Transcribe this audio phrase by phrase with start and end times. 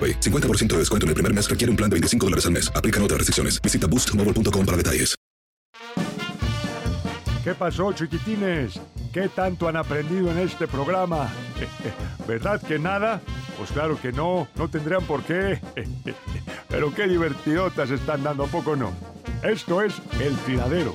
[0.00, 0.20] AroPay.
[0.20, 2.72] 50% de descuento en el primer mes requiere un plan de 25 dólares al mes.
[2.74, 3.60] Aplican otras restricciones.
[3.60, 5.14] Visita boostmobile.com para detalles.
[7.44, 8.78] ¿Qué pasó, chiquitines?
[9.12, 11.30] ¿Qué tanto han aprendido en este programa?
[12.28, 13.22] ¿Verdad que nada?
[13.56, 15.58] Pues claro que no, no tendrían por qué.
[16.68, 18.92] Pero qué divertidotas están dando, ¿a poco no?
[19.42, 20.94] Esto es El Tiradero.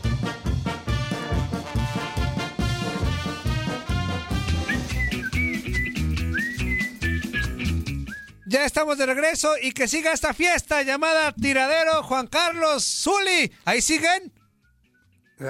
[8.65, 13.51] Ya estamos de regreso y que siga esta fiesta llamada Tiradero Juan Carlos Zuli.
[13.63, 14.33] ¿Ahí siguen?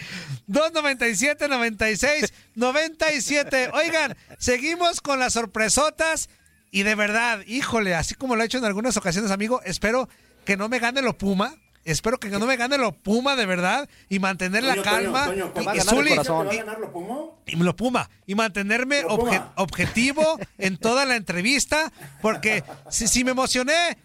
[0.47, 3.69] 297 96 97.
[3.73, 6.29] Oigan, seguimos con las sorpresotas
[6.71, 10.09] y de verdad, híjole, así como lo he hecho en algunas ocasiones, amigo, espero
[10.45, 11.55] que no me gane lo Puma.
[11.85, 15.25] Espero que no me gane lo Puma de verdad y mantener la Toño, calma.
[15.25, 16.47] Toño, Toño, y, y ganar el Zuli, corazón.
[16.47, 17.15] ¿Va a y- lo Puma?
[17.45, 19.31] y lo Puma y mantenerme Lo Puma.
[19.31, 21.91] obje- objetivo en toda la entrevista
[22.21, 23.97] porque si, si me emocioné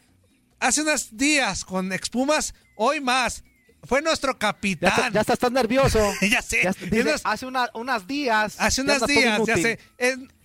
[0.60, 3.44] hace unos días con Expumas, hoy más.
[3.84, 5.12] Fue nuestro Ya, está- capitán.
[5.12, 6.00] ya estás tan nervioso.
[6.20, 6.62] Ya sé.
[6.64, 8.56] Ya- Y dice, unos- hace una- unas días.
[8.58, 9.78] Hace unos días, ya sé.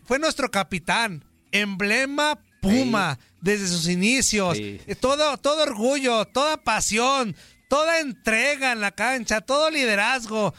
[0.06, 4.56] Fue nuestro capitán, emblema Puma, desde sus inicios.
[4.58, 4.80] Sí.
[4.88, 7.36] Eh, Todo, todo orgullo, toda pasión,
[7.68, 10.54] toda entrega en la cancha, todo liderazgo.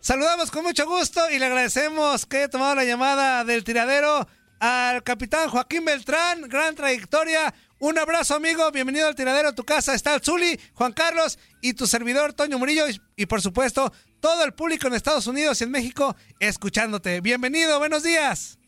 [0.00, 4.26] Saludamos con mucho gusto y le agradecemos que haya tomado la llamada del tiradero
[4.60, 7.52] al capitán Joaquín Beltrán, gran trayectoria.
[7.80, 8.70] Un abrazo, amigo.
[8.72, 9.54] Bienvenido al tiradero.
[9.54, 12.88] Tu casa está el Zuli, Juan Carlos y tu servidor, Toño Murillo.
[12.88, 17.20] Y, y, por supuesto, todo el público en Estados Unidos y en México escuchándote.
[17.20, 18.58] Bienvenido, buenos días.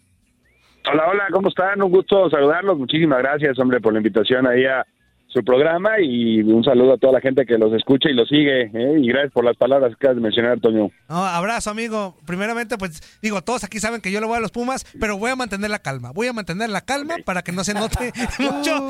[0.91, 1.82] Hola, hola, ¿cómo están?
[1.82, 2.78] Un gusto saludarlos.
[2.78, 4.87] Muchísimas gracias, hombre, por la invitación ahí a
[5.32, 8.62] su programa y un saludo a toda la gente que los escucha y los sigue.
[8.62, 8.98] ¿eh?
[9.00, 10.91] Y gracias por las palabras que acabas de mencionar, Toño.
[11.08, 12.16] No, abrazo, amigo.
[12.26, 15.30] Primeramente, pues digo, todos aquí saben que yo le voy a los Pumas, pero voy
[15.30, 16.10] a mantener la calma.
[16.12, 18.88] Voy a mantener la calma para que no se note mucho.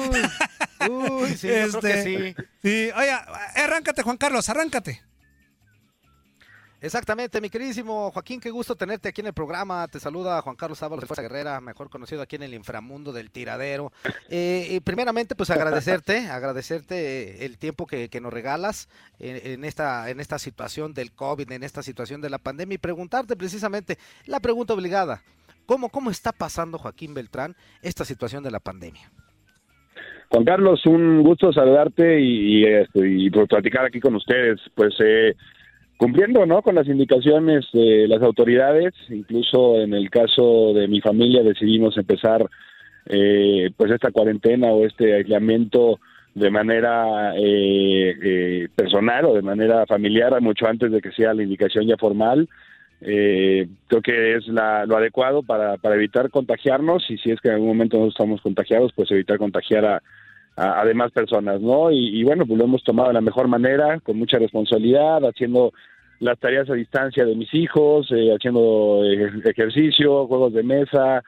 [0.90, 2.34] Uy, sí, yo creo que Este, sí.
[2.62, 2.88] sí.
[2.96, 3.10] Oye,
[3.56, 5.02] arráncate, Juan Carlos, arráncate.
[6.82, 9.86] Exactamente, mi queridísimo Joaquín, qué gusto tenerte aquí en el programa.
[9.88, 13.30] Te saluda Juan Carlos Ábalos de Fuerza Guerrera, mejor conocido aquí en el inframundo del
[13.30, 13.92] tiradero.
[14.30, 18.88] Eh, y primeramente, pues agradecerte, agradecerte el tiempo que, nos regalas
[19.18, 23.36] en, esta, en esta situación del COVID, en esta situación de la pandemia y preguntarte
[23.36, 25.20] precisamente la pregunta obligada.
[25.66, 29.10] ¿Cómo, cómo está pasando Joaquín Beltrán esta situación de la pandemia?
[30.30, 34.60] Juan Carlos, un gusto saludarte y, y, este, y platicar aquí con ustedes.
[34.74, 35.34] Pues eh,
[36.00, 36.62] cumpliendo ¿no?
[36.62, 42.48] con las indicaciones de las autoridades, incluso en el caso de mi familia decidimos empezar
[43.04, 46.00] eh, pues esta cuarentena o este aislamiento
[46.34, 51.42] de manera eh, eh, personal o de manera familiar mucho antes de que sea la
[51.42, 52.48] indicación ya formal.
[53.02, 57.48] Eh, creo que es la, lo adecuado para, para evitar contagiarnos y si es que
[57.48, 60.02] en algún momento no estamos contagiados, pues evitar contagiar a,
[60.60, 61.90] a, demás personas, ¿no?
[61.90, 65.72] Y, bueno, pues lo hemos tomado de la mejor manera, con mucha responsabilidad, haciendo
[66.18, 69.02] las tareas a distancia de mis hijos, eh, haciendo
[69.44, 71.22] ejercicio, juegos de mesa,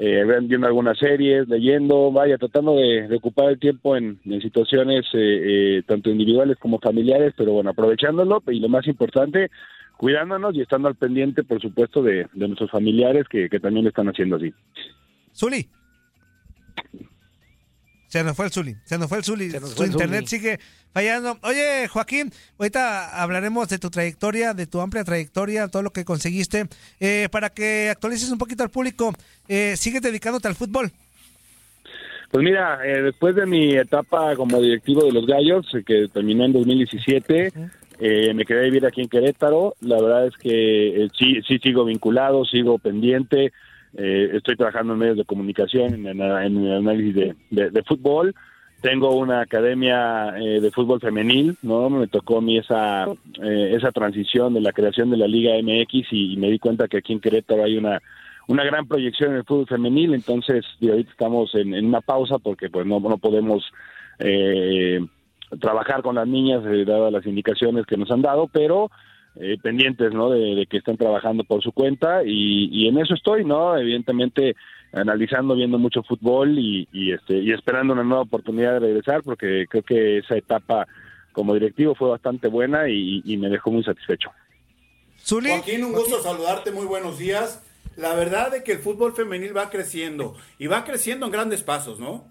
[0.00, 5.82] eh, viendo algunas series, leyendo, vaya, tratando de, ocupar el tiempo en, situaciones eh, eh,
[5.84, 9.50] tanto individuales como familiares, pero bueno, aprovechándolo y lo más importante,
[9.96, 14.08] cuidándonos y estando al pendiente, por supuesto, de, nuestros familiares que, que también lo están
[14.08, 14.54] haciendo así.
[15.34, 15.68] Zuli.
[18.08, 19.50] Se nos fue el Zuli, se nos fue el Zuli.
[19.50, 20.58] Su internet sigue
[20.94, 21.38] fallando.
[21.42, 26.68] Oye, Joaquín, ahorita hablaremos de tu trayectoria, de tu amplia trayectoria, todo lo que conseguiste.
[27.00, 29.12] Eh, para que actualices un poquito al público,
[29.46, 30.90] eh, ¿sigues dedicándote al fútbol?
[32.30, 36.54] Pues mira, eh, después de mi etapa como directivo de los Gallos, que terminó en
[36.54, 37.52] 2017,
[38.34, 39.74] me quedé a vivir aquí en Querétaro.
[39.82, 43.52] La verdad es que sí, sí sigo vinculado, sigo pendiente.
[44.00, 48.32] Eh, estoy trabajando en medios de comunicación, en, el análisis de, fútbol.
[48.80, 51.90] Tengo una academia eh, de fútbol femenil, ¿no?
[51.90, 53.06] Me tocó a mí esa,
[53.42, 56.98] eh, esa transición de la creación de la Liga MX y, me di cuenta que
[56.98, 58.00] aquí en Querétaro hay una,
[58.46, 62.86] una gran proyección en el fútbol femenil, entonces ahorita estamos en, una pausa porque pues
[62.86, 63.64] no, no podemos
[65.60, 68.90] trabajar con las niñas dadas las indicaciones que nos han dado, pero
[69.40, 70.30] eh, pendientes, ¿no?
[70.30, 73.76] De, que estén trabajando por su cuenta y, en eso estoy, ¿no?
[73.76, 74.56] Evidentemente
[74.92, 79.82] analizando, viendo mucho fútbol y, este y esperando una nueva oportunidad de regresar porque creo
[79.84, 80.88] que esa etapa
[81.32, 84.30] como directivo fue bastante buena y, me dejó muy satisfecho.
[85.24, 87.62] Joaquín, un gusto saludarte, muy buenos días.
[87.96, 92.00] La verdad es que el fútbol femenil va creciendo y va creciendo en grandes pasos,
[92.00, 92.24] ¿no?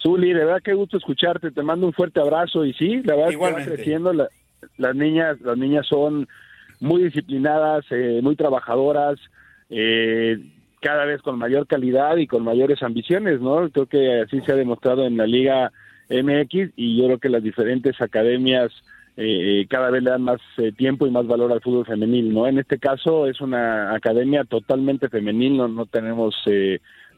[0.00, 3.30] Zuli, de verdad que gusto escucharte, te mando un fuerte abrazo y sí, la verdad
[3.30, 4.28] que va creciendo la,
[4.76, 6.28] las niñas, las niñas son
[6.80, 9.18] muy disciplinadas, eh, muy trabajadoras,
[9.70, 10.38] eh,
[10.80, 13.68] cada vez con mayor calidad y con mayores ambiciones, ¿no?
[13.70, 15.72] Creo que así se ha demostrado en la Liga
[16.08, 18.70] MX y yo creo que las diferentes academias
[19.16, 20.40] eh, cada vez le dan más
[20.76, 22.46] tiempo y más valor al fútbol femenil, ¿no?
[22.46, 26.36] En este caso es una academia totalmente femenil, no, no tenemos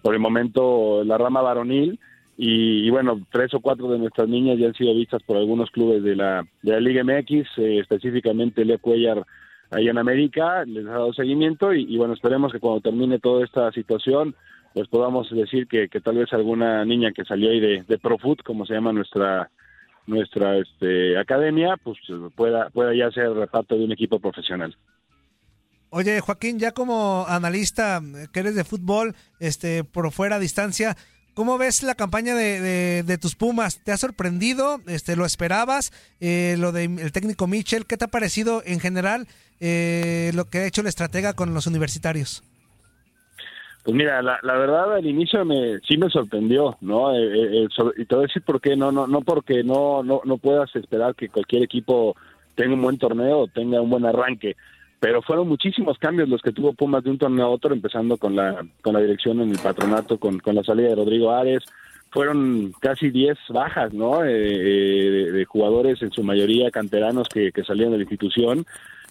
[0.01, 1.99] por el momento la rama varonil,
[2.41, 6.05] y, bueno, tres o cuatro de nuestras niñas ya han sido vistas por algunos clubes
[6.05, 9.27] de la, de la Liga MX, eh, específicamente Leo Cuellar
[9.73, 13.73] ahí en América, les ha dado seguimiento y, bueno, esperemos que cuando termine toda esta
[13.73, 14.37] situación,
[14.73, 18.41] pues podamos decir que, que tal vez alguna niña que salió ahí de, de Profut,
[18.45, 19.51] como se llama nuestra
[20.07, 21.99] nuestra este, academia, pues
[22.35, 24.75] pueda, pueda ya ser reparto de un equipo profesional.
[25.91, 28.01] Oye, Joaquín, ya como analista
[28.33, 30.97] que eres de fútbol, este, por fuera a distancia,
[31.39, 33.81] ¿Cómo ves la campaña de, de, tus Pumas?
[33.85, 34.81] ¿Te ha sorprendido?
[34.89, 35.93] Este, ¿Lo esperabas?
[36.19, 39.29] Eh, lo del técnico Mitchell, ¿qué te ha parecido en general
[39.61, 42.43] eh, lo que ha hecho el estratega con los universitarios?
[43.85, 47.15] Pues mira, la, verdad al inicio me sí me sorprendió, ¿no?
[47.15, 47.69] Eh,
[47.99, 50.75] y te voy a decir por qué, no, no, no porque no, no, no puedas
[50.75, 52.17] esperar que cualquier equipo
[52.57, 54.57] tenga un buen torneo o tenga un buen arranque
[55.01, 58.35] pero fueron muchísimos cambios los que tuvo Pumas de un torneo a otro, empezando con
[58.35, 61.63] la, con la dirección en el patronato, con, con la salida de Rodrigo Ares,
[62.11, 64.25] fueron casi 10 bajas, ¿no?
[64.25, 68.67] Eh, eh, de, jugadores, en su mayoría canteranos que, que salían de la institución.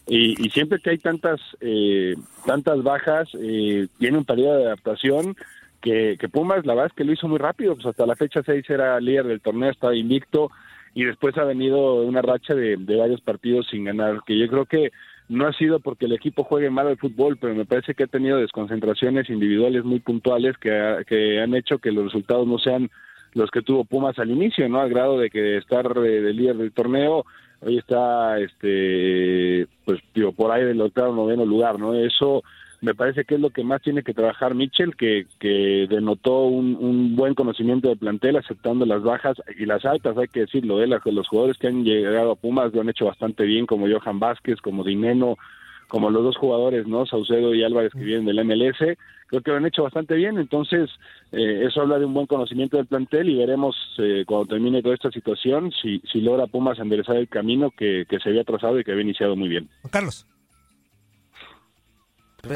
[0.07, 5.36] Y, y siempre que hay tantas, eh, tantas bajas, eh, tiene un periodo de adaptación
[5.81, 8.42] que, que Pumas, la verdad es que lo hizo muy rápido, pues hasta la fecha
[8.44, 10.50] 6 era líder del torneo, estaba invicto,
[10.95, 14.65] y después ha venido una racha de, de varios partidos sin ganar, que yo creo
[14.65, 14.91] que
[15.29, 18.07] no ha sido porque el equipo juegue mal al fútbol, pero me parece que ha
[18.07, 22.89] tenido desconcentraciones individuales muy puntuales que, que han hecho que los resultados no sean
[23.34, 24.79] los que tuvo Pumas al inicio, ¿no?
[24.79, 27.25] Al grado de que estar de, líder del torneo,
[27.62, 31.93] hoy está, este, pues, digo, por ahí del octavo noveno lugar, ¿no?
[31.93, 32.43] Eso
[32.81, 37.15] me parece que es lo que más tiene que trabajar Mitchell, que, que denotó un,
[37.15, 40.88] buen conocimiento de plantel, aceptando las bajas y las altas, hay que decirlo, ¿eh?
[40.88, 44.62] los jugadores que han llegado a Pumas lo han hecho bastante bien, como Johan Vázquez,
[44.62, 45.38] como Dineno,
[45.88, 47.05] como los dos jugadores, ¿no?
[47.05, 48.77] Saucedo y Álvarez que vienen del MLS,
[49.27, 50.89] creo que lo han hecho bastante bien, entonces
[51.31, 54.96] eh, eso habla de un buen conocimiento del plantel y veremos eh, cuando termine toda
[54.96, 58.84] esta situación si, si logra Pumas enderezar el camino que, que se había trazado y
[58.84, 59.69] que había iniciado muy bien.
[59.89, 60.27] Carlos.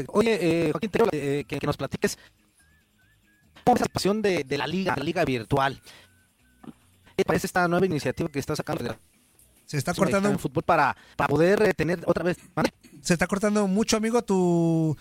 [0.08, 2.18] Oye, eh, Joaquín, eh, que, nos platiques
[3.64, 5.80] cómo es la pasión de, la liga, la liga virtual.
[7.16, 8.96] ¿Qué parece esta nueva iniciativa que está sacando de
[9.66, 12.36] se está cortando fútbol para, para poder eh, tener otra vez
[13.00, 14.96] se está cortando mucho amigo tu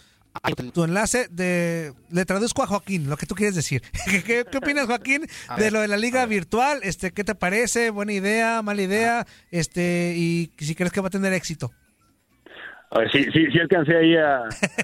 [0.71, 3.81] tu enlace de le traduzco a Joaquín lo que tú quieres decir.
[4.25, 8.61] ¿Qué, opinas Joaquín de lo de la liga virtual este qué te parece buena idea
[8.61, 11.73] mala idea este y si crees que va a tener éxito
[12.91, 14.43] A ver, sí, sí, sí alcancé ahí a,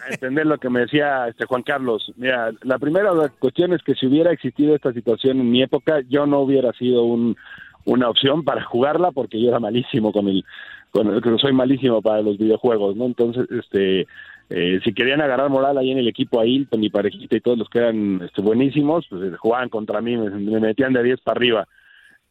[0.09, 2.11] entender lo que me decía este Juan Carlos.
[2.15, 6.25] Mira, la primera cuestión es que si hubiera existido esta situación en mi época, yo
[6.25, 7.35] no hubiera sido un,
[7.83, 10.45] una opción para jugarla porque yo era malísimo con el,
[10.91, 13.05] con el, soy malísimo para los videojuegos, ¿no?
[13.05, 14.07] Entonces, este,
[14.49, 17.57] eh, si querían agarrar moral ahí en el equipo a Hilton y parejita y todos
[17.57, 21.37] los que eran este, buenísimos, pues jugaban contra mí, me, me metían de 10 para
[21.37, 21.67] arriba.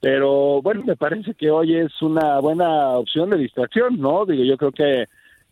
[0.01, 4.25] Pero bueno, me parece que hoy es una buena opción de distracción, ¿no?
[4.25, 5.07] Digo, yo creo que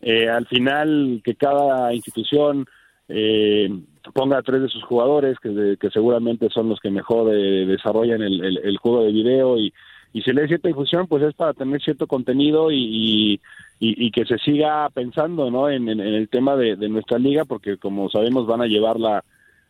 [0.05, 2.67] eh, al final que cada institución
[3.09, 3.67] eh,
[4.13, 8.21] ponga a tres de sus jugadores, que, que seguramente son los que mejor eh, desarrollan
[8.21, 9.73] el, el, juego de video y,
[10.13, 13.41] y si le da cierta difusión, pues es para tener cierto contenido y,
[13.79, 15.71] y, que se siga pensando ¿no?
[15.71, 19.23] en, en, el tema de, de, nuestra liga, porque como sabemos van a llevar la,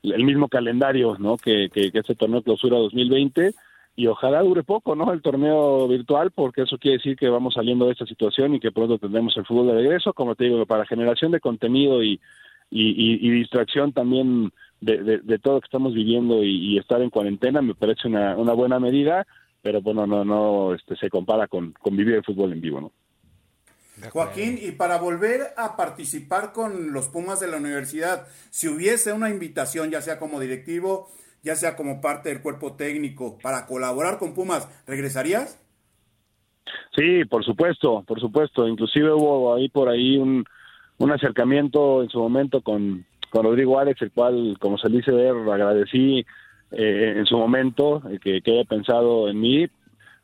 [0.03, 1.37] el mismo calendario ¿no?
[1.37, 3.53] que, que, que este torneo clausura 2020
[3.95, 5.13] y ojalá dure poco, ¿no?
[5.13, 8.71] El torneo virtual, porque eso quiere decir que vamos saliendo de esta situación y que
[8.71, 12.19] pronto tendremos el fútbol de regreso, como te digo, para generación de contenido y,
[12.69, 17.73] y, distracción también de, de, todo lo que estamos viviendo y, estar en cuarentena me
[17.73, 19.25] parece una, una buena medida,
[19.61, 22.91] pero bueno, no, no este, se compara con, con vivir el fútbol en vivo, ¿no?
[24.11, 29.29] Joaquín, y para volver a participar con los Pumas de la universidad, si hubiese una
[29.29, 31.09] invitación, ya sea como directivo,
[31.45, 35.61] ya sea como parte del cuerpo técnico, para colaborar con Pumas, ¿regresarías?
[36.95, 38.67] Sí, por supuesto, por supuesto.
[38.67, 40.43] Inclusive hubo ahí por ahí un,
[40.97, 45.35] un acercamiento en su momento con, con Rodrigo Alex, el cual, como se dice ver,
[45.35, 46.25] agradecí
[46.71, 49.67] eh, en su momento eh, que, haya pensado en mí.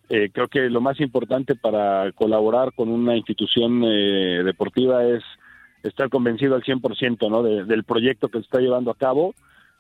[0.10, 5.24] Eh, creo que lo más importante para colaborar con una institución deportiva es
[5.84, 7.44] estar convencido al 100% ¿no?
[7.44, 9.34] del proyecto que se está llevando a cabo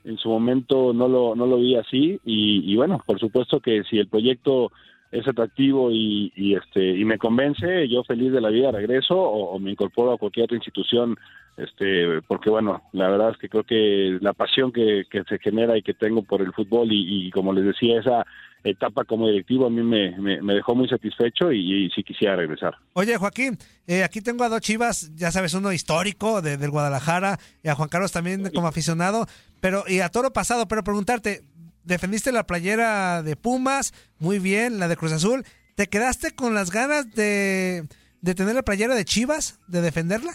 [0.03, 3.97] en su momento no lo, no lo vi así y, bueno, por supuesto que si
[3.97, 4.71] el proyecto
[5.11, 9.59] es atractivo y, y, este y me convence, yo feliz de la vida regreso o,
[9.59, 11.17] me incorporo a cualquier otra institución,
[11.57, 15.77] este porque bueno, la verdad es que creo que la pasión que, que se genera
[15.77, 18.25] y que tengo por el fútbol y, como les decía, esa
[18.63, 22.75] etapa como directivo a mí me, me, dejó muy satisfecho y, sí quisiera regresar.
[22.93, 27.39] Oye, Joaquín, eh, aquí tengo a dos chivas, ya sabes, uno histórico de, del Guadalajara
[27.63, 29.25] y a Juan Carlos también como aficionado,
[29.61, 31.43] pero y a Toro pasado, pero preguntarte,
[31.83, 35.43] defendiste la playera de Pumas, muy bien, la de Cruz Azul,
[35.75, 37.87] ¿te quedaste con las ganas de,
[38.21, 40.33] de tener la playera de Chivas, de defenderla?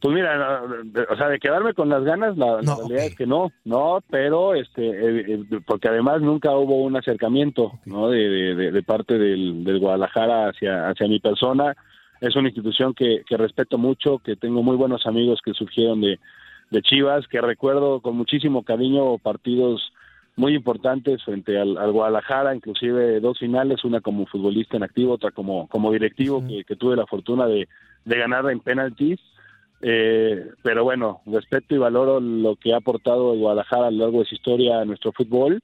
[0.00, 0.62] Pues mira,
[1.10, 4.86] o sea, de quedarme con las ganas, la, realidad es que no, no, pero este,
[4.86, 8.10] eh, eh, porque además nunca hubo un acercamiento, ¿no?
[8.10, 11.74] De, de, parte del, del, Guadalajara hacia, hacia mi persona.
[12.20, 16.20] Es una institución que, que respeto mucho, que tengo muy buenos amigos que surgieron de,
[16.70, 19.92] de Chivas, que recuerdo con muchísimo cariño partidos
[20.36, 25.66] muy importantes frente al, Guadalajara, inclusive dos finales, una como futbolista en activo, otra como,
[25.68, 27.68] como directivo, que, tuve la fortuna de,
[28.04, 29.18] de ganar en penaltis.
[29.80, 34.20] Eh, pero bueno, respeto y valoro lo que ha aportado el Guadalajara a lo largo
[34.20, 35.60] de su historia a nuestro fútbol.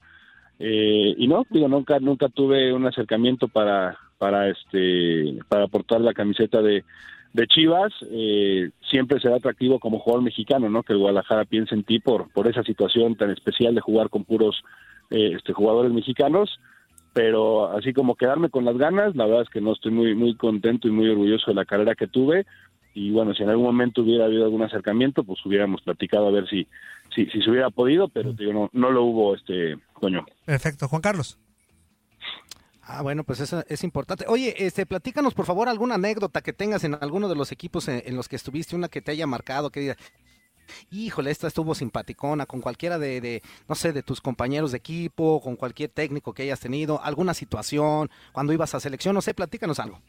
[0.59, 6.15] Eh, y no, digo, nunca, nunca tuve un acercamiento para, para este, para aportar la
[6.15, 6.85] camiseta de,
[7.33, 10.83] de Chivas, eh, siempre será atractivo como jugador mexicano, ¿no?
[10.83, 14.25] Que el Guadalajara piense en ti por, por esa situación tan especial de jugar con
[14.25, 14.63] puros
[15.11, 16.61] eh, este, jugadores mexicanos.
[17.15, 20.35] Pero así como quedarme con las ganas, la verdad es que no estoy muy, muy
[20.35, 22.47] contento y muy orgulloso de la carrera que tuve.
[22.95, 26.49] Y bueno, si en algún momento hubiera habido algún acercamiento, pues hubiéramos platicado a ver
[26.49, 26.67] si,
[27.15, 30.25] si, si se hubiera podido, pero digo, no, no lo hubo, este, coño.
[30.45, 30.89] Perfecto.
[30.89, 31.39] Juan Carlos.
[32.85, 34.25] Ah, bueno, pues eso es importante.
[34.29, 38.17] Oye, este, platícanos por favor alguna anécdota que tengas en alguno de los equipos en,
[38.17, 39.97] los que estuviste, una que te haya marcado, que diga,
[40.91, 45.41] híjole, esta estuvo simpaticona, con cualquiera de, de, no sé, de tus compañeros de equipo,
[45.41, 49.79] con cualquier técnico que hayas tenido, alguna situación, cuando ibas a selección, no sé, platícanos
[49.79, 50.01] algo.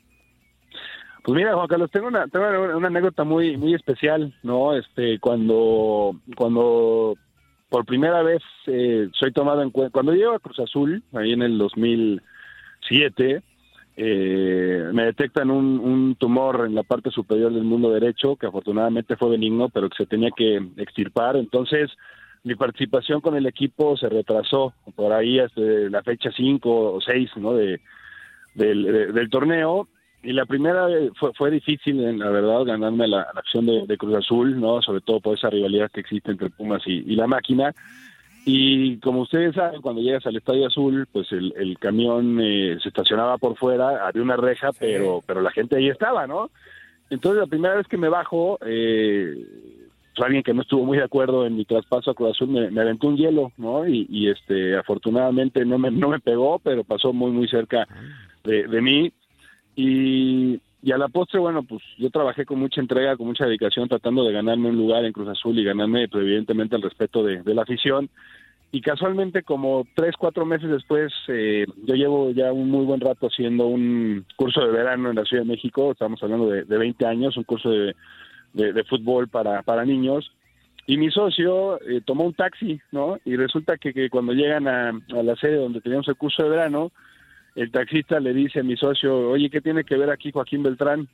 [1.23, 4.75] Pues mira, Juan Carlos, tengo una, tengo una anécdota muy, muy especial, ¿no?
[4.75, 7.15] Este, cuando, cuando
[7.69, 11.43] por primera vez eh, soy tomado en cuenta, cuando llego a Cruz Azul, ahí en
[11.43, 12.21] el 2000
[12.87, 13.43] siete,
[13.95, 19.15] eh, me detectan un, un, tumor en la parte superior del mundo derecho, que afortunadamente
[19.15, 21.35] fue benigno, pero que se tenía que extirpar.
[21.35, 21.91] Entonces,
[22.43, 27.29] mi participación con el equipo se retrasó por ahí hasta la fecha 5 o 6
[27.37, 27.53] ¿no?
[27.53, 27.79] de,
[28.55, 29.87] del, torneo.
[30.23, 30.87] Y la primera
[31.19, 35.37] fue, fue difícil, la verdad, ganarme la, acción de, Cruz Azul, no sobre todo por
[35.37, 37.73] esa rivalidad que existe entre Pumas y la máquina
[38.45, 42.89] y como ustedes saben, cuando llegas al Estadio Azul, pues el, el camión eh, se
[42.89, 46.49] estacionaba por fuera, había una reja, pero, pero la gente ahí estaba, ¿no?
[47.09, 49.33] Entonces la primera vez que me bajo, eh,
[50.13, 52.69] pues, alguien que no estuvo muy de acuerdo en mi traspaso a Cruz Azul me,
[52.69, 53.87] me aventó un hielo, ¿no?
[53.87, 57.87] Y, y, este, afortunadamente no me, no me pegó, pero pasó muy, muy cerca
[58.43, 59.13] de, de mí.
[59.75, 63.87] Y y a la postre, bueno, pues yo trabajé con mucha entrega, con mucha dedicación,
[63.87, 67.41] tratando de ganarme un lugar en Cruz Azul y ganarme, pues, evidentemente, el respeto de,
[67.41, 68.09] de la afición.
[68.73, 73.27] Y casualmente, como tres, cuatro meses después, eh, yo llevo ya un muy buen rato
[73.27, 77.05] haciendo un curso de verano en la Ciudad de México, estamos hablando de, de 20
[77.05, 77.95] años, un curso de,
[78.51, 80.33] de, fútbol para, para niños.
[80.85, 83.19] Y mi socio eh, tomó un taxi, ¿no?
[83.23, 86.49] Y resulta que, que cuando llegan a, a la sede donde teníamos el curso de
[86.49, 86.91] verano,
[87.55, 91.07] el taxista le dice a mi socio, oye, ¿qué tiene que ver aquí Joaquín Beltrán?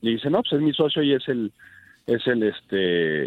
[0.00, 1.52] Le dice, no, pues es mi socio y es el,
[2.06, 3.24] es el, este,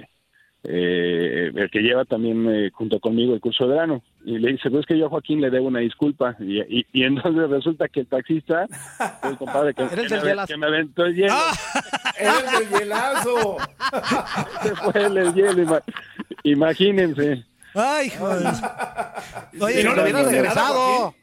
[0.64, 4.04] eh, el que lleva también eh, junto conmigo el curso de verano.
[4.26, 6.36] Y le dice, pues es que yo a Joaquín le debo una disculpa.
[6.40, 8.68] Y, y, y entonces resulta que el taxista,
[9.24, 10.48] el compadre que, Eres que el me, hielazo.
[10.54, 11.34] que me aventó el hielo,
[12.20, 13.58] ¡Eres el hielazo!
[14.64, 15.84] se fue el, el hielo, ima-
[16.44, 17.44] imagínense.
[17.74, 18.48] Ay, joder.
[19.62, 21.16] Oye, no lo le hubiera dice nada, regresado.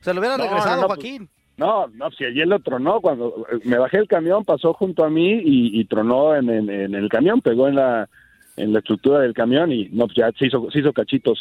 [0.00, 1.28] Se lo hubiera No, regresado, no, no, pues, Joaquín.
[1.56, 5.32] No, no, si el hielo tronó, cuando me bajé el camión, pasó junto a mí
[5.44, 8.08] y, y tronó en, en- en el camión, pegó en la
[8.56, 11.38] en la estructura del camión y no, pues ya se hizo, se hizo cachitos.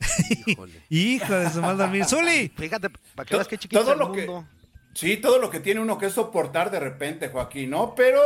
[0.90, 2.04] hijo de su mal dormir.
[2.04, 4.28] Zuli, Fíjate, para que veas qué chiquito todo el lo que-.
[4.94, 7.94] Sí, todo lo que tiene uno que soportar de repente, Joaquín, ¿no?
[7.94, 8.20] Pero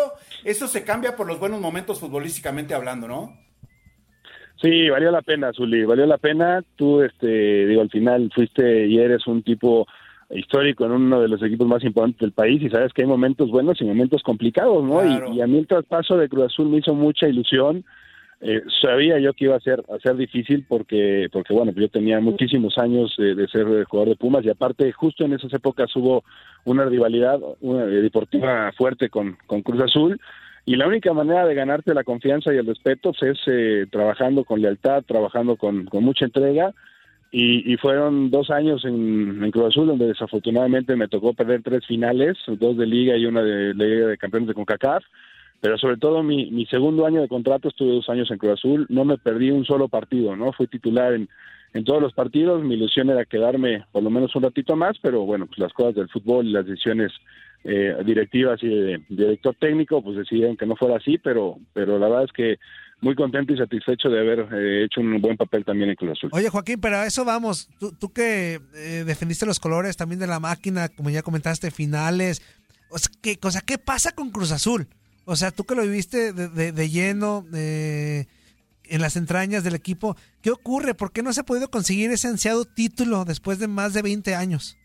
[0.45, 3.38] eso se cambia por los buenos momentos futbolísticamente hablando, ¿no?
[4.61, 6.63] Sí, valió la pena, Zuli, valió la pena.
[6.77, 9.87] Tú, este, digo, al final fuiste y eres un tipo
[10.31, 13.51] histórico en uno de los equipos más importantes del país y sabes que hay momentos
[13.51, 15.05] buenos y momentos complicados, ¿no?
[15.05, 15.33] Y- Claro.
[15.35, 17.85] Y, a mí el traspaso de Cruz Azul me hizo mucha ilusión.
[18.41, 22.21] Eh, sabía yo que iba a ser, a ser difícil porque, porque bueno, yo tenía
[22.21, 26.23] muchísimos años eh, de ser jugador de Pumas y aparte justo en esas épocas hubo
[26.65, 30.21] una rivalidad una, eh, deportiva fuerte con, con Cruz Azul
[30.66, 34.44] y la única manera de ganarte la confianza y el respeto pues, es eh, trabajando
[34.44, 36.75] con lealtad, trabajando con, mucha entrega
[37.30, 41.87] y, y fueron dos años en, en Cruz Azul donde desafortunadamente me tocó perder tres
[41.87, 45.04] finales, dos de liga y una de Liga de Campeones de CONCACAF,
[45.61, 48.87] pero sobre todo mi, mi segundo año de contrato estuve dos años en Cruz Azul,
[48.88, 50.52] no me perdí un solo partido, ¿no?
[50.52, 51.28] Fui titular en,
[51.75, 55.23] en todos los partidos, mi ilusión era quedarme por lo menos un ratito más, pero
[55.23, 57.12] bueno, pues las cosas del fútbol y las decisiones
[57.66, 62.09] eh, directivas y de, director técnico, pues decidieron que no fuera así, pero, pero la
[62.09, 62.57] verdad es que
[63.00, 66.31] muy contento y satisfecho de haber eh, hecho un buen papel también en Cruz Azul.
[66.33, 67.68] Oye, Joaquín, pero a eso vamos.
[67.79, 72.40] Tú, tú que eh, defendiste los colores también de la máquina, como ya comentaste, finales.
[72.90, 74.87] O sea, ¿qué, o sea, ¿qué pasa con Cruz Azul?
[75.26, 78.26] O sea, tú que lo viviste de, de- de lleno eh,
[78.85, 80.94] en las entrañas del equipo, ¿qué ocurre?
[80.94, 84.35] ¿Por qué no se ha podido conseguir ese ansiado título después de más de 20
[84.37, 84.79] años?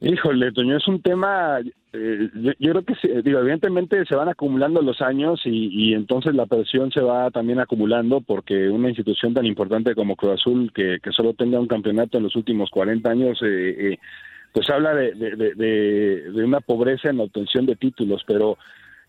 [0.00, 1.58] Híjole, Toño, es un tema,
[1.92, 6.46] eh, yo, creo que, digo, evidentemente se van acumulando los años y, y entonces la
[6.46, 11.12] presión se va también acumulando porque una institución tan importante como Cruz Azul, que, que
[11.12, 13.98] solo tenga un campeonato en los últimos 40 años, eh, eh,
[14.52, 18.56] pues habla de, de- de- de una pobreza en la obtención de títulos, pero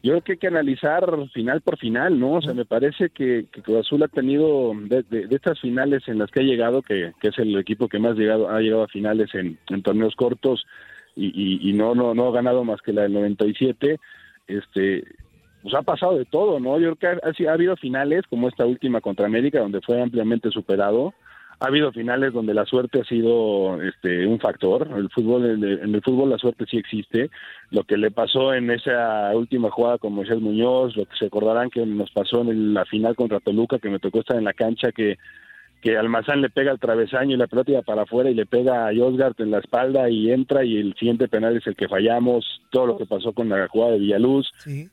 [0.04, 2.34] yo creo que hay que analizar final por final, ¿no?
[2.34, 6.08] O sea, me parece que, que Cruz Azul ha tenido de, de- de estas finales
[6.08, 8.84] en las que ha llegado, que, que es el equipo que más llegado, ha llegado
[8.84, 10.66] a finales en, en torneos cortos
[11.16, 14.00] y, y, y no, no, no ha ganado más que la del 97,
[14.48, 15.04] este,
[15.62, 16.80] pues ha pasado de todo, ¿no?
[16.80, 20.02] Yo creo que ha, ha ha habido finales como esta última contra América, donde fue
[20.02, 21.14] ampliamente superado.
[21.63, 24.89] Ha habido finales donde la suerte ha sido este, un factor.
[24.97, 27.30] El fútbol, en el, en el fútbol la suerte sí existe.
[27.69, 31.69] Lo que le pasó en esa última jugada con Moisés Muñoz, lo que se acordarán
[31.69, 34.91] que nos pasó en la final contra Toluca, que me tocó estar en la cancha,
[34.91, 35.17] que
[35.84, 38.88] que Almazán le pega al travesaño y la pelota iba para afuera y le pega
[38.88, 42.45] a Josgart en la espalda y entra y el siguiente penal es el que fallamos,
[42.69, 44.88] todo lo que pasó con la jugada de Villaluz, Sí.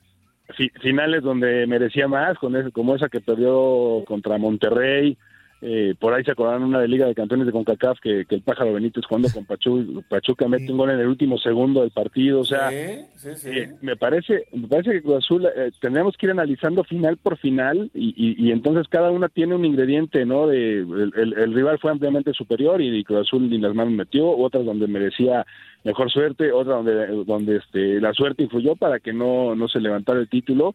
[0.81, 5.19] finales donde merecía más, con ese- como esa que perdió contra Monterrey,
[5.61, 8.43] eh, por ahí se acordaron una de Liga de Campeones de CONCACAF que, que el
[8.43, 12.41] Pájaro Benítez jugando con Pachu, Pachuca mete un gol en el último segundo del partido,
[12.41, 13.49] o sea, Sí, sí, sí.
[13.51, 17.37] eh, me parece me parece que Cruz Azul eh, tendríamos que ir analizando final por
[17.39, 21.55] final y, y- y entonces cada una tiene un ingrediente no de el, el- el
[21.55, 25.45] rival fue ampliamente superior y, Cruz Azul ni las manos metió otras donde merecía
[25.85, 30.21] mejor suerte otra donde donde este la suerte influyó para que no no se levantara
[30.21, 30.75] el título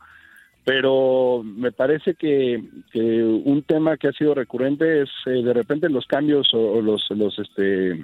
[0.65, 5.89] pero me parece que, que un tema que ha sido recurrente es eh, de repente
[5.89, 8.03] los cambios o, los los este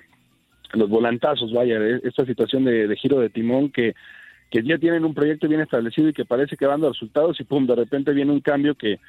[0.73, 3.95] los volantazos, vaya, eh, esta situación de, giro de timón que,
[4.51, 7.43] que ya tienen un proyecto bien establecido y que parece que van dando resultados y
[7.43, 8.99] pum, de repente viene un cambio que,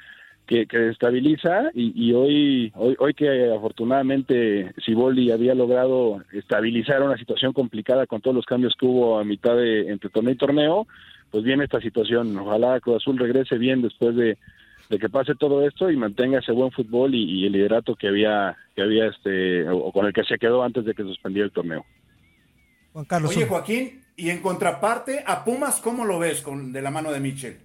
[0.46, 7.18] que, que estabiliza y, y hoy, hoy hoy que afortunadamente Siboldi había logrado estabilizar una
[7.18, 10.86] situación complicada con todos los cambios que hubo a mitad de entre torneo y torneo,
[11.30, 12.36] pues viene esta situación.
[12.38, 14.38] Ojalá Cruz Azul regrese bien después de,
[14.88, 18.08] de que pase todo esto y mantenga ese buen fútbol y, y el liderato que
[18.08, 21.52] había que había este o, con el que se quedó antes de que suspendiera el
[21.52, 21.84] torneo.
[22.92, 23.36] Juan Carlos.
[23.36, 23.46] Oye.
[23.46, 27.58] Joaquín, Y en contraparte, a Pumas, ¿cómo lo ves con, de la mano de Michel?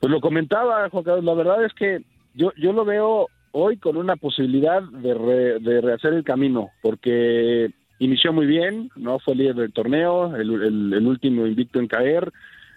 [0.00, 2.02] Pues lo comentaba, Juan Carlos, la verdad es que
[2.34, 7.70] yo, yo lo veo hoy con una posibilidad de, de rehacer el camino, porque
[8.04, 10.62] inició muy bien, no fue líder del torneo, el,
[10.92, 12.32] el, último invicto en caer,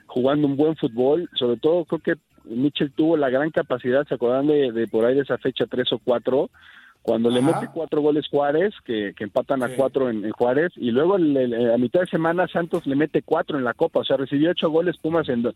[0.05, 2.13] jugando un buen fútbol, sobre todo creo que
[2.45, 5.91] Mitchell tuvo la gran capacidad, se acuerdan de, de por ahí de esa fecha tres
[5.91, 6.49] o cuatro,
[7.07, 11.77] cuando le mete cuatro goles Juárez, que, empatan a cuatro en, Juárez, y luego a
[11.77, 14.97] mitad de semana Santos le mete cuatro en la Copa, o sea, recibió ocho goles
[14.97, 15.49] Pumas en,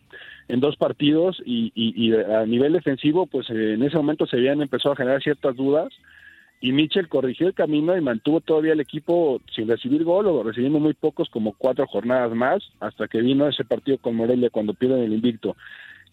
[0.47, 4.61] en dos partidos, y, y, a nivel defensivo, pues eh, en ese momento se habían
[4.61, 5.89] empezado a generar ciertas dudas,
[6.61, 10.79] y Mitchell corrigió el camino y mantuvo todavía el equipo sin recibir gol o recibiendo
[10.79, 15.01] muy pocos, como cuatro jornadas más, hasta que vino ese partido con Morelia cuando pierden
[15.01, 15.57] el invicto.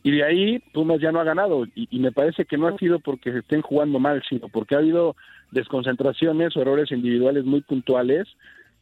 [0.03, 2.99] Y de ahí Pumas ya no ha ganado y, me parece que no ha sido
[2.99, 5.17] porque se estén jugando mal, sino porque ha habido
[5.51, 8.27] desconcentraciones o errores individuales muy puntuales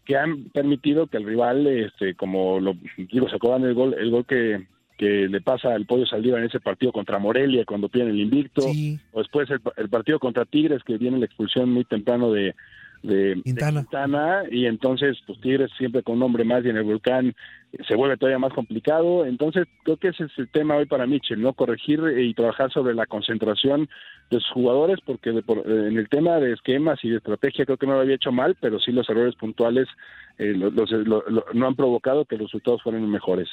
[0.05, 4.11] que han permitido que el rival, este, como lo digo, se acuerdan el gol, el
[4.11, 8.14] gol que, que le pasa al Pollo Saldívar en ese partido contra Morelia cuando pierden
[8.14, 8.62] el invicto,
[9.12, 12.54] o después el, partido contra Tigres que viene la expulsión muy temprano de,
[13.02, 14.44] de Quintana.
[14.50, 17.35] y entonces pues Tigres siempre con un hombre más y en el volcán
[17.87, 19.26] se vuelve todavía más complicado.
[19.26, 22.94] Entonces creo que ese es el tema hoy para Michel no corregir y trabajar sobre
[22.94, 23.88] la concentración
[24.30, 27.94] de sus jugadores porque en el tema de esquemas y de estrategia creo que no
[27.94, 29.87] lo había hecho mal pero sí los errores puntuales
[30.38, 30.52] eh,
[31.54, 33.48] no han provocado que los resultados fueran mejores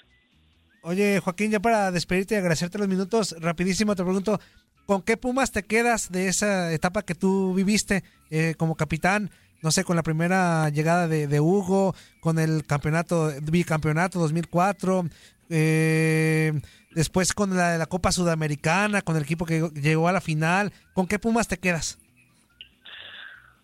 [0.86, 4.42] Oye, Joaquín, ya para despedirte y agradecerte los minutos, rapidísimo te pregunto,
[4.86, 9.32] ¿con qué Pumas te quedas de esa etapa que tú viviste eh, como capitán?
[9.62, 15.06] No sé, con la primera llegada de, Hugo, con el campeonato, bicampeonato 2004,
[15.50, 16.52] eh,
[16.92, 20.74] después con la, la Copa Sudamericana, con el equipo que llegó a la final.
[20.94, 21.98] ¿Con qué Pumas te quedas?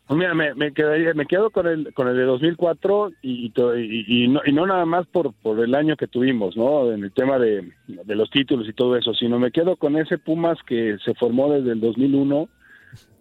[0.09, 4.23] Pues mira, me, me, quedaría, me quedo con el, con el de 2004 y, y,
[4.23, 6.91] y, no, y no nada más por, por el año que tuvimos, ¿no?
[6.91, 10.17] En el tema de, de los títulos y todo eso, sino me quedo con ese
[10.17, 12.49] Pumas que se formó desde el 2001,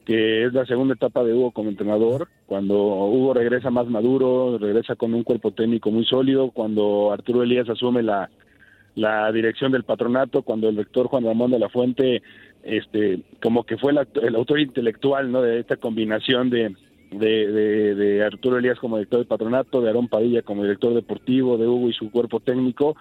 [0.06, 4.96] que es la segunda etapa de Hugo como entrenador, cuando Hugo regresa más maduro, regresa
[4.96, 8.30] con un cuerpo técnico muy sólido, cuando Arturo Elías asume la,
[8.94, 12.22] la dirección del patronato, cuando el rector Juan Ramón de la Fuente
[12.62, 16.74] este como que fue el, autor intelectual no de esta combinación de,
[17.10, 21.66] de, de, Arturo Elías como director de patronato, de Aarón Padilla como director deportivo, de
[21.66, 22.96] Hugo y su cuerpo técnico.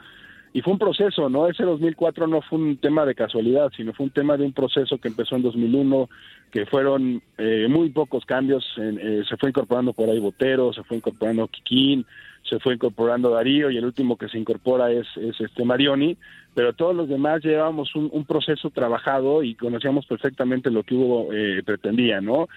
[0.57, 1.47] Y fue un proceso, ¿no?
[1.47, 4.97] Ese 2004 no fue un tema de casualidad, sino fue un tema de un proceso
[4.97, 6.09] que empezó en 2001,
[6.49, 8.65] que fueron eh, muy pocos cambios.
[8.79, 12.07] Eh, se fue incorporando por ahí Botero, se fue incorporando Kikín,
[12.41, 16.17] se fue incorporando Darío y el último que se incorpora es, es este Marioni,
[16.55, 21.31] pero todos los demás llevábamos un, un proceso trabajado y conocíamos perfectamente lo que Hugo
[21.33, 22.47] eh, pretendía, ¿no?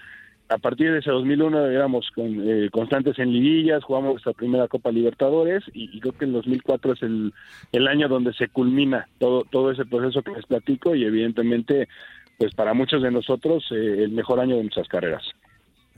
[0.51, 4.91] A partir de ese 2001 éramos con, eh, constantes en liguillas, jugamos nuestra primera Copa
[4.91, 7.33] Libertadores y, creo que el 2004 es el,
[7.71, 11.87] el año donde se culmina todo, todo ese proceso que les platico y evidentemente,
[12.37, 15.23] pues para muchos de nosotros, eh, el mejor año de nuestras carreras.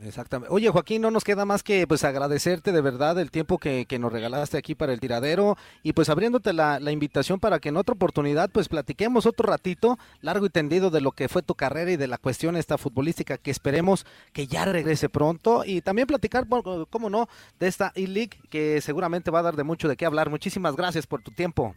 [0.02, 0.52] Exactamente.
[0.52, 4.12] Oye, Joaquín, no nos queda más que pues agradecerte de verdad el tiempo que, nos
[4.12, 7.94] regalaste aquí para el tiradero y pues abriéndote la, la, invitación para que en otra
[7.94, 11.96] oportunidad pues platiquemos otro ratito largo y tendido de lo que fue tu carrera y
[11.96, 16.46] de la cuestión esta futbolística que esperemos que ya regrese pronto y también platicar,
[16.90, 17.28] cómo no,
[17.60, 20.28] de esta E-League que seguramente va a dar de mucho de qué hablar.
[20.28, 21.74] Muchísimas gracias por tu tiempo.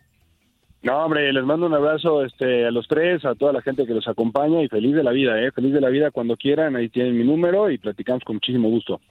[0.83, 3.93] No, hombre, les mando un abrazo este, a los tres, a toda la gente que
[3.93, 5.51] los acompaña y feliz de la vida, ¿eh?
[5.51, 9.01] Feliz de la vida cuando quieran, ahí tienen mi número y platicamos con muchísimo gusto.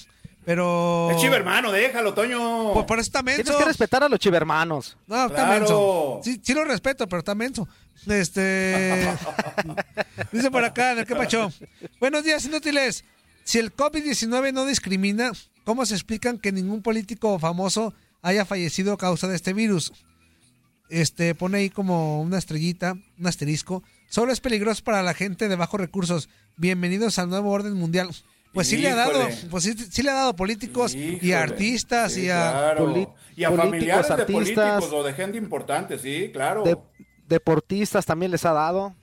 [0.45, 1.09] Pero.
[1.11, 2.71] Es chivermano, déjalo, Toño.
[2.73, 3.43] Por, por, eso está menso.
[3.43, 4.95] Tienes que respetar a los chivermanos.
[5.07, 6.21] No, está menso.
[6.23, 7.67] Sí, sí lo respeto, pero está menso.
[8.07, 9.11] Este.
[10.31, 11.51] dice por acá, en el que pachó.
[11.99, 13.03] Buenos días, inútiles.
[13.43, 15.31] Si el COVID-19 no discrimina,
[15.65, 19.91] ¿Cómo se explican que ningún político famoso haya fallecido a causa de este virus?
[20.89, 23.81] Este pone ahí como una estrellita, un asterisco.
[24.07, 26.29] Solo es peligroso para la gente de bajos recursos.
[26.55, 28.09] Bienvenidos al nuevo orden mundial.
[28.53, 32.75] Pues sí le ha dado, pues sí, le ha dado políticos y artistas y a
[33.35, 36.63] y a familiares artistas, de políticos o de gente importante, sí, claro.
[37.27, 38.95] deportistas también les ha dado.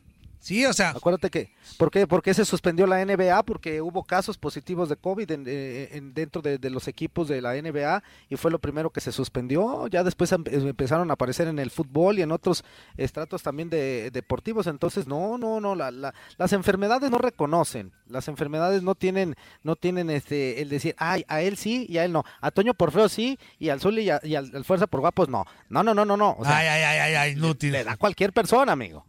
[0.42, 0.90] Sí, o sea.
[0.90, 1.52] Acuérdate que.
[1.78, 3.44] ¿Por qué, por qué se suspendió la NBA?
[3.44, 7.40] Porque hubo casos positivos de COVID en, eh, en- dentro de, de los equipos de
[7.40, 9.86] la NBA y fue lo primero que se suspendió.
[9.86, 12.64] Ya después em- empezaron a aparecer en el fútbol y en otros
[12.96, 14.66] estratos también de, deportivos.
[14.66, 15.76] Entonces, no, no, no.
[15.76, 17.92] La, la- las enfermedades no reconocen.
[18.08, 22.04] Las enfermedades no tienen, no tienen este, el decir, ay, a él sí y a
[22.04, 22.24] él no.
[22.40, 24.98] A Toño por feo sí y al Zuli y, a- y al, al Fuerza por
[24.98, 25.44] guapos no.
[25.68, 26.34] No, no, no, no, no.
[26.36, 27.70] O sea, ay, ay, ay, ay, ay, inútil.
[27.70, 29.04] le da a cualquier persona, amigo.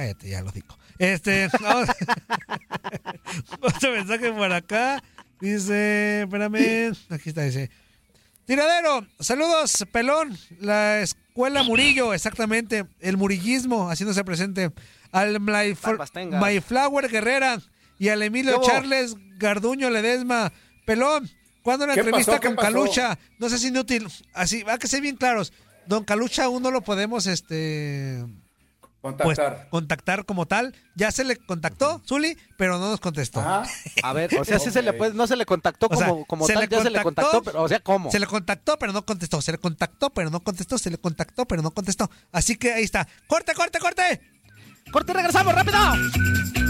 [0.00, 0.78] Cállate, ya lo digo.
[0.98, 1.90] Este, vamos.
[3.60, 5.02] otro mensaje por acá.
[5.42, 7.70] Dice, espérame, aquí está, dice.
[8.46, 10.38] Tiradero, saludos, pelón.
[10.58, 12.86] La escuela Murillo, exactamente.
[13.00, 14.72] El murillismo, haciéndose presente.
[15.12, 15.38] Al.
[15.38, 17.60] Mayflower Guerrera
[17.98, 18.58] y al Emilio.
[18.62, 20.50] Charles Garduño Ledesma.
[20.86, 21.28] Pelón,
[21.60, 22.40] ¿cuándo la ¿Qué entrevista pasó?
[22.40, 22.56] ¿Qué con?
[22.56, 23.18] Calucha?
[23.38, 24.08] No sé si inútil.
[24.32, 25.52] Así, va que ser bien claros.
[25.84, 28.24] Don Calucha aún no lo podemos, este
[29.00, 29.68] pues, Contactar.
[29.70, 30.74] contactar como tal.
[30.94, 33.40] Ya se le contactó, Zuli, pero no nos contestó.
[33.40, 33.64] Ajá.
[34.02, 36.24] A ver, o sea, sí se le puede, no se le contactó O sea, como,
[36.26, 38.10] como se tal, le ya se le contactó, contactó, pero, o sea, ¿cómo?
[38.10, 39.40] Se le contactó, pero no contestó.
[39.40, 40.78] Se le contactó, pero no contestó.
[40.78, 42.10] Se le contactó, pero no contestó.
[42.30, 43.08] Así que ahí está.
[43.26, 44.20] ¡Corte, corte, corte!
[44.92, 46.69] ¡Corte, regresamos, rápido!